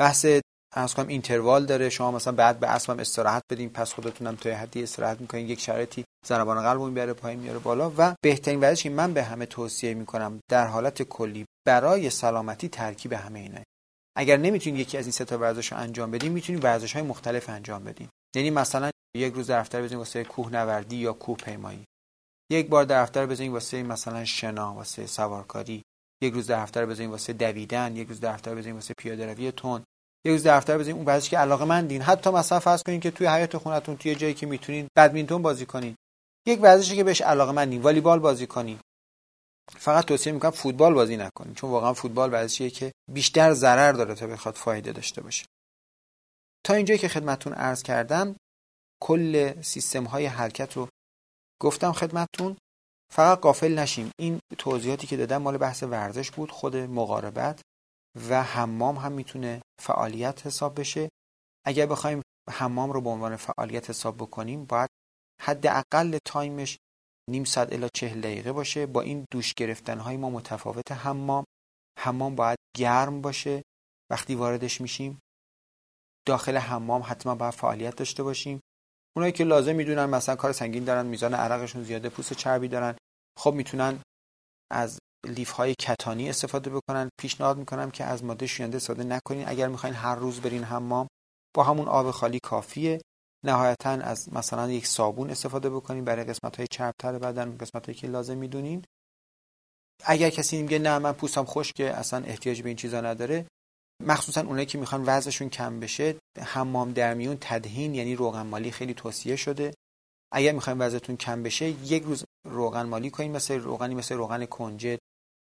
بحث 0.00 0.26
از 0.74 0.94
کنم 0.94 1.08
اینتروال 1.08 1.66
داره. 1.66 1.88
شما 1.88 2.10
مثلا 2.10 2.32
بعد 2.32 2.60
به 2.60 2.66
اسبم 2.66 2.98
استراحت 2.98 3.42
بدین 3.50 3.70
پس 3.70 3.92
خودتونم 3.92 4.36
توی 4.36 4.52
حدی 4.52 4.82
استراحت 4.82 5.20
می‌کنین 5.20 5.48
یک 5.48 5.60
شرایطی 5.60 6.04
ضربان 6.26 6.62
قلب 6.62 6.80
می‌بره 6.80 7.12
پایین 7.12 7.40
میاره 7.40 7.58
بالا. 7.58 7.92
و 7.98 8.14
بهترین 8.22 8.60
ورزشی 8.60 8.88
من 8.88 9.14
به 9.14 9.22
همه 9.22 9.46
توصیه 9.46 9.94
می‌کنم 9.94 10.40
در 10.50 10.66
حالت 10.66 11.02
کلی 11.02 11.46
برای 11.66 12.10
سلامتی 12.10 12.68
ترکیب 12.68 13.12
همه 13.12 13.38
اینه. 13.38 13.64
اگر 14.16 14.36
نمی‌تونید 14.36 14.80
یکی 14.80 14.98
از 14.98 15.04
این 15.04 15.12
سه 15.12 15.24
تا 15.24 15.38
ورزش 15.38 15.72
رو 15.72 15.78
انجام 15.78 16.10
بدین 16.10 16.32
می‌تونید 16.32 16.64
ورزش 16.64 16.92
های 16.92 17.02
مختلف 17.02 17.48
انجام 17.48 17.84
بدین. 17.84 18.08
یعنی 18.36 18.50
مثلا 18.50 18.90
یک 19.16 19.34
روز 19.34 19.46
در 19.46 19.60
هفته 19.60 19.96
واسه 19.96 20.24
کوهنوردی 20.24 20.96
یا 20.96 21.12
کوه 21.12 21.36
پیمایی 21.36 21.84
یک 22.52 22.68
بار 22.68 22.84
در 22.84 23.02
هفته 23.02 23.26
بزنید 23.26 23.52
واسه 23.52 23.82
مثلا 23.82 24.24
شنا 24.24 24.74
واسه 24.74 25.06
سوارکاری. 25.06 25.82
یک 26.22 26.34
روز 26.34 26.46
در 26.46 26.62
هفته 26.62 26.86
بزنید 26.86 27.10
واسه 27.10 27.32
دویدن. 27.32 27.96
یک 27.96 28.08
روز 28.08 28.20
در 28.20 28.34
هفته 28.34 28.54
بزنید 28.54 28.74
واسه 28.74 28.94
پیاده 28.98 29.26
روی 29.34 29.52
تون 29.52 29.84
یک 30.24 30.32
روز 30.32 30.42
در 30.42 30.56
هفته 30.56 30.78
بزنید 30.78 30.96
اون 30.96 31.04
ورزشی 31.04 31.30
که 31.30 31.38
علاقه 31.38 31.64
مندین. 31.64 32.02
حتی 32.02 32.30
مثلا 32.30 32.60
فرض 32.60 32.82
کنید 32.82 33.02
که 33.02 33.10
توی 33.10 33.26
حیات 33.26 33.56
خونتون 33.56 33.96
توی 33.96 34.14
جایی 34.14 34.34
که 34.34 34.46
می‌تونید 34.46 34.88
بدمینتون 34.96 35.42
بازی 35.42 35.66
کنید 35.66 35.96
یک 36.46 36.62
ورزشی 36.62 36.96
که 36.96 37.04
بهش 37.04 37.20
علاقه 37.20 37.52
مندین 37.52 37.82
والیبال 37.82 38.18
بازی 38.18 38.46
کنید 38.46 38.80
فقط 39.78 40.04
توصیه 40.04 40.32
می‌کنم 40.32 40.50
فوتبال 40.50 40.94
بازی 40.94 41.16
نکنید 41.16 41.56
چون 41.56 41.70
واقعا 41.70 41.92
فوتبال 41.92 42.32
ورزشیه 42.32 42.70
که 42.70 42.92
بیشتر 43.12 43.52
ضرر 43.52 43.92
داره 43.92 44.14
تا 44.14 44.26
بخواد 44.26 44.54
فایده 44.54 44.92
داشته 44.92 45.22
باشه. 45.22 45.46
تا 46.66 46.74
اینجایی 46.74 46.98
که 46.98 47.08
خدمتتون 47.08 47.52
عرض 47.52 47.82
کردم 47.82 48.36
کل 49.02 49.62
سیستم 49.62 50.04
های 50.04 50.26
حرکت 50.26 50.72
رو 50.72 50.88
گفتم 51.60 51.92
خدمتتون. 51.92 52.56
فقط 53.12 53.40
قافل 53.40 53.78
نشیم. 53.78 54.10
این 54.18 54.40
توضیحاتی 54.58 55.06
که 55.06 55.16
دادم 55.16 55.42
مال 55.42 55.58
بحث 55.58 55.82
ورزش 55.82 56.30
بود 56.30 56.50
خود 56.50 56.76
مقاربت 56.76 57.60
و 58.28 58.42
حمام 58.42 58.96
هم 58.96 59.12
می‌تونه 59.12 59.62
فعالیت 59.80 60.46
حساب 60.46 60.80
بشه. 60.80 61.08
اگر 61.66 61.86
بخوایم 61.86 62.22
حمام 62.50 62.92
رو 62.92 63.00
به 63.00 63.10
عنوان 63.10 63.36
فعالیت 63.36 63.90
حساب 63.90 64.16
بکنیم 64.16 64.64
باید 64.64 64.90
حداقل 65.42 66.18
تایمش 66.24 66.78
نیم 67.30 67.44
ساعت 67.44 67.72
الا 67.72 67.88
چهل 67.94 68.20
دقیقه 68.20 68.52
باشه. 68.52 68.86
با 68.86 69.00
این 69.00 69.24
دوش 69.30 69.54
گرفتن 69.54 69.98
های 69.98 70.16
ما 70.16 70.30
متفاوت 70.30 70.92
حمام. 70.92 71.44
حمام 71.98 72.34
باید 72.34 72.58
گرم 72.76 73.20
باشه. 73.20 73.62
وقتی 74.10 74.34
واردش 74.34 74.80
میشیم 74.80 75.20
داخل 76.26 76.56
حمام 76.56 77.02
حتما 77.06 77.34
باید 77.34 77.54
فعالیت 77.54 77.96
داشته 77.96 78.22
باشیم. 78.22 78.60
اونایی 79.16 79.32
که 79.32 79.44
لازم 79.44 79.76
می‌دونن 79.76 80.04
مثلا 80.04 80.36
کار 80.36 80.52
سنگین 80.52 80.84
دارن 80.84 81.06
میزان 81.06 81.34
عرقشون 81.34 81.82
زیاده 81.82 82.08
پوست 82.08 82.32
چربی 82.32 82.68
دارن 82.68 82.96
خب 83.38 83.54
می‌تونن 83.54 84.02
از 84.72 84.98
لیف 85.26 85.50
های 85.50 85.74
کتانی 85.74 86.30
استفاده 86.30 86.70
بکنن 86.70 87.08
پیشنهاد 87.20 87.58
می‌کنم 87.58 87.90
که 87.90 88.04
از 88.04 88.24
ماده 88.24 88.46
شوینده 88.46 88.76
استفاده 88.76 89.04
نکنین. 89.04 89.48
اگر 89.48 89.68
می‌خواین 89.68 89.94
هر 89.94 90.14
روز 90.14 90.40
برین 90.40 90.64
حمام 90.64 91.06
با 91.56 91.64
همون 91.64 91.88
آب 91.88 92.10
خالی 92.10 92.38
کافیه. 92.42 93.00
نهایتا 93.46 93.90
از 93.90 94.32
مثلا 94.32 94.70
یک 94.70 94.86
صابون 94.86 95.30
استفاده 95.30 95.70
بکنین. 95.70 96.04
برای 96.04 96.24
قسمت 96.24 96.56
های 96.56 96.66
چربتر 96.70 97.18
بدن 97.18 97.56
قسمت 97.56 97.86
هایی 97.86 97.98
که 97.98 98.06
لازم 98.06 98.36
می‌دونین. 98.36 98.84
اگر 100.04 100.30
کسی 100.30 100.62
میگه 100.62 100.78
نه 100.78 100.98
من 100.98 101.12
پوستم 101.12 101.44
خشکه 101.44 101.90
اصلا 101.90 102.24
احتیاج 102.24 102.62
به 102.62 102.68
این 102.68 102.76
چیزا 102.76 103.00
نداره. 103.00 103.46
مخصوصا 104.02 104.40
اونایی 104.40 104.66
که 104.66 104.78
می‌خوان 104.78 105.04
وزنشون 105.06 105.48
کم 105.48 105.80
بشه 105.80 106.16
حمام 106.38 106.92
در 106.92 107.14
میون 107.14 107.38
تدهین 107.40 107.94
یعنی 107.94 108.16
روغن 108.16 108.42
مالی 108.42 108.70
خیلی 108.70 108.94
توصیه 108.94 109.36
شده. 109.36 109.74
اگر 110.32 110.52
می‌خواین 110.52 110.78
وزنتون 110.78 111.16
کم 111.16 111.42
بشه 111.42 111.68
یک 111.68 112.02
روز 112.02 112.24
روغن 112.48 112.82
مالی 112.82 113.10
کنین 113.10 113.32
مثل 113.32 113.60
روغنی 113.60 113.94
مثل 113.94 114.14
روغن 114.14 114.46
کنجد 114.46 114.98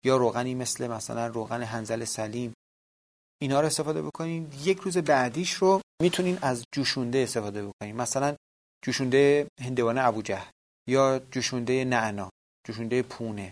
یا 0.06 0.18
روغنی 0.18 0.56
مثل 0.56 0.88
مثلا 0.88 1.28
روغن 1.28 1.62
هنزل 1.64 2.06
سلیم. 2.06 2.54
اینا 3.42 3.62
رو 3.62 3.68
استفاده 3.68 4.02
بکنین. 4.02 4.52
یک 4.64 4.78
روز 4.78 4.98
بعدیش 4.98 5.54
رو 5.54 5.82
می‌تونین 6.02 6.40
از 6.42 6.64
جوشونده 6.76 7.18
استفاده 7.20 7.68
بکنین. 7.68 7.96
مثلا 7.96 8.36
جوشونده 8.86 9.48
هندوانه 9.62 10.02
ابوجهل 10.02 10.52
یا 10.90 11.20
جوشونده 11.32 11.86
نعنا 11.86 12.30
جوشونده 12.68 13.02
پونه 13.02 13.52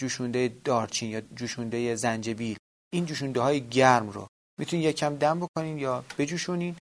جوشونده 0.00 0.48
دارچین 0.64 1.10
یا 1.10 1.20
جوشونده 1.20 1.94
زنجبیل. 1.94 2.56
این 2.92 3.06
جوشونده 3.06 3.40
های 3.40 3.68
گرم 3.68 4.10
رو 4.10 4.26
می‌تونین 4.58 4.84
یکم 4.84 5.16
دم 5.16 5.40
بکنین 5.40 5.78
یا 5.78 6.04
بجوشونین. 6.18 6.76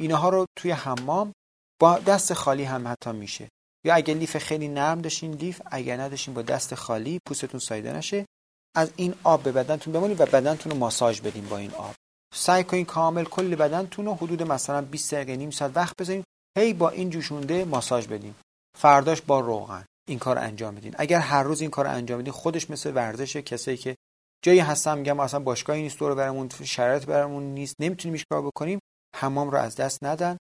اینها 0.00 0.28
رو 0.28 0.46
توی 0.58 0.70
حمام 0.70 1.32
با 1.80 1.98
دست 1.98 2.32
خالی 2.32 2.64
هم 2.64 2.88
حتی 2.88 3.12
میشه. 3.12 3.48
یا 3.86 3.94
اگه 3.94 4.14
لیف 4.14 4.36
خیلی 4.36 4.68
نرم 4.68 5.00
داشتین 5.00 5.32
لیف 5.32 5.62
اگر 5.66 6.00
نداشتین 6.00 6.34
با 6.34 6.42
دست 6.42 6.74
خالی 6.74 7.20
پوستتون 7.26 7.60
سایده 7.60 7.92
نشه. 7.92 8.26
از 8.76 8.90
این 8.96 9.14
آب 9.24 9.42
به 9.42 9.52
بدنتون 9.52 9.92
بمونید 9.92 10.20
و 10.20 10.26
بدنتون 10.26 10.72
رو 10.72 10.78
ماساژ 10.78 11.20
بدین 11.20 11.48
با 11.48 11.56
این 11.56 11.70
آب. 11.70 11.94
سعی 12.34 12.64
کنین 12.64 12.84
کامل 12.84 13.24
کل 13.24 13.54
بدنتون 13.54 14.04
رو 14.06 14.14
حدود 14.14 14.42
مثلا 14.42 14.82
20 14.82 15.14
دقیقه 15.14 15.36
نیم 15.36 15.50
ساعت 15.50 15.76
وقت 15.76 15.96
بذارین 15.96 16.24
هی 16.58 16.72
با 16.72 16.90
این 16.90 17.10
جوشونده 17.10 17.64
ماساژ 17.64 18.06
بدین. 18.06 18.34
فرداش 18.78 19.22
با 19.22 19.40
روغن 19.40 19.84
این 20.08 20.18
کار 20.18 20.38
انجام 20.38 20.74
بدین. 20.74 20.94
اگر 20.98 21.18
هر 21.18 21.42
روز 21.42 21.60
این 21.60 21.70
کار 21.70 21.86
انجام 21.86 22.20
بدین 22.20 22.32
خودش 22.32 22.70
مثل 22.70 22.92
ورزش 22.94 23.36
کسایی 23.36 23.76
که 23.76 23.96
جایی 24.44 24.60
هستم 24.60 24.98
میگم 24.98 25.20
اصلا 25.20 25.40
باشگاهی 25.40 25.82
نیست 25.82 25.98
دور 25.98 26.14
برامون 26.14 26.48
شرایط 26.64 27.06
برامون 27.06 27.42
نیست 27.42 27.74
نمی‌تونیم 27.80 28.22
کار 28.30 28.42
بکنیم 28.42 28.78
حمام 29.16 29.50
رو 29.50 29.58
از 29.58 29.76
دست 29.76 30.04
ندن. 30.04 30.36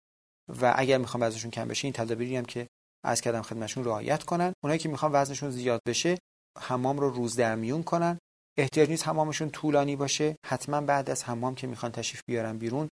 و 0.62 0.74
اگر 0.76 0.98
می‌خوام 0.98 1.24
وزنشون 1.24 1.52
کم 1.52 1.68
بشه 1.68 1.86
این 1.86 1.94
تدابیری 1.94 2.38
هم 2.38 2.46
که 2.46 2.68
از 3.06 3.22
کردم 3.22 3.42
خدمتشون 3.42 3.86
رعایت 3.86 4.24
کنن. 4.24 4.54
اونایی 4.64 4.80
که 4.80 4.90
می‌خوان 4.90 5.12
وزنشون 5.12 5.52
زیاد 5.52 5.80
بشه 5.88 6.18
حمام 6.58 7.00
رو 7.00 7.10
روز 7.10 7.36
در 7.36 7.56
میون 7.56 7.84
کنن. 7.84 8.20
احتیاج 8.58 8.90
نیست 8.90 9.08
حمامشون 9.08 9.50
طولانی 9.50 9.96
باشه. 9.96 10.36
حتما 10.46 10.82
بعد 10.82 11.10
از 11.10 11.24
حمام 11.24 11.56
که 11.56 11.68
می‌خوان 11.68 11.92
تشریف 11.92 12.22
بیارن 12.28 12.58
بیرون 12.58 12.90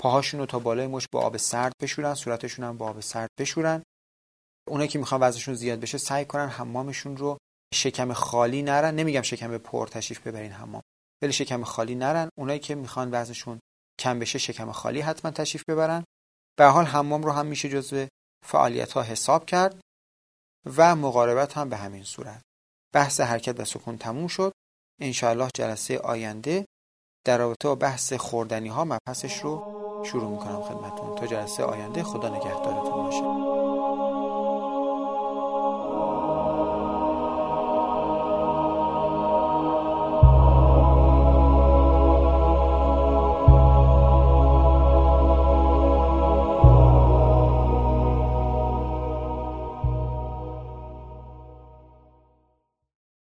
پاهاشون 0.00 0.40
رو 0.40 0.46
تا 0.46 0.58
بالای 0.58 0.86
مش 0.86 1.06
با 1.12 1.20
آب 1.20 1.36
سرد 1.36 1.72
بشورن 1.82 2.14
صورتشون 2.14 2.64
هم 2.64 2.76
با 2.76 2.88
آب 2.88 3.00
سرد 3.00 3.28
بشورن. 3.40 3.82
اونایی 4.68 4.88
که 4.88 4.98
می‌خوان 4.98 5.22
وزنشون 5.22 5.54
زیاد 5.54 5.80
بشه 5.80 5.98
سعی 5.98 6.24
کنن 6.24 6.48
حمامشون 6.48 7.16
رو 7.16 7.38
شکم 7.74 8.12
خالی 8.12 8.62
نرن. 8.62 8.94
نمیگم 8.94 9.22
شکم 9.22 9.58
پر 9.58 9.86
تشریف 9.86 10.26
ببرین 10.26 10.52
حمام 10.52 10.82
ولی 11.22 11.32
شکم 11.32 11.64
خالی 11.64 11.94
نرن. 11.94 12.28
اونایی 12.38 12.58
که 12.58 12.74
می‌خوان 12.74 13.08
وزنشون 13.12 13.60
کم 14.00 14.18
بشه 14.18 14.38
شکم 14.38 14.72
خالی 14.72 15.00
حتما 15.00 15.30
تشریف 15.30 15.64
ببرن. 15.68 16.04
به 16.58 16.64
حال 16.64 16.84
حمام 16.84 17.22
رو 17.22 17.32
هم 17.32 17.46
میشه 17.46 17.68
جزو 17.68 18.06
فعالیت 18.46 18.92
ها 18.92 19.02
حساب 19.02 19.46
کرد 19.46 19.80
و 20.76 20.96
مقاربت 20.96 21.56
هم 21.58 21.68
به 21.68 21.76
همین 21.76 22.04
صورت. 22.04 22.42
بحث 22.94 23.20
حرکت 23.20 23.60
و 23.60 23.64
سکون 23.64 23.98
تموم 23.98 24.26
شد. 24.26 24.52
انشاءالله 25.00 25.48
جلسه 25.54 25.98
آینده 25.98 26.66
در 27.26 27.38
رابطه 27.38 27.68
با 27.68 27.74
بحث 27.74 28.12
خوردنی 28.12 28.68
ها 28.68 28.84
مبحثش 28.84 29.38
رو 29.38 29.62
شروع 30.04 30.30
می‌کنم 30.30 30.62
خدمتون 30.62 31.14
تا 31.14 31.26
جلسه 31.26 31.64
آینده 31.64 32.02
خدا 32.02 32.28
نگهدارتون 32.28 33.02
باشه. 33.02 33.63